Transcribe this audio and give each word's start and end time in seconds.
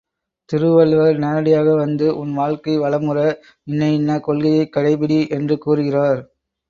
திருவள்ளுவர் 0.49 1.17
நேரடியாக 1.17 1.75
வந்து 1.75 2.17
உன் 2.17 2.33
வாழ்க்கை 2.33 2.79
வளமுற 2.79 3.17
இன்ன 3.63 3.91
இன்ன 3.91 4.19
கொள்கையைக் 4.19 4.73
கடைப்பிடி 4.77 5.29
என்று 5.29 5.57
கூறுகிறார். 5.57 6.21